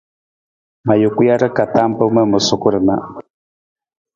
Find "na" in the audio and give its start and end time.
2.87-2.95